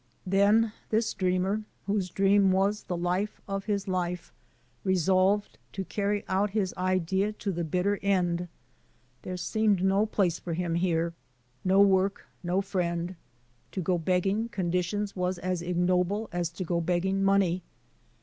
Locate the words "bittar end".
7.63-8.47